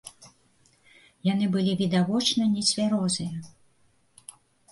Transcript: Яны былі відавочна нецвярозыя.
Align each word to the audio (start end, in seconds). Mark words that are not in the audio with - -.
Яны 1.33 1.45
былі 1.57 1.75
відавочна 1.83 2.43
нецвярозыя. 2.55 3.35